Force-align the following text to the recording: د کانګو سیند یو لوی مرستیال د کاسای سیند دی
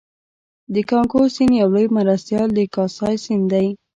د 0.73 0.75
کانګو 0.89 1.21
سیند 1.35 1.53
یو 1.61 1.69
لوی 1.75 1.87
مرستیال 1.97 2.49
د 2.53 2.59
کاسای 2.75 3.15
سیند 3.23 3.45
دی 3.51 3.67